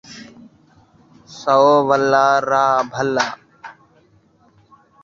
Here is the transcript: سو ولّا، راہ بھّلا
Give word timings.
سو 1.39 1.61
ولّا، 1.87 2.27
راہ 2.49 2.77
بھّلا 2.91 3.27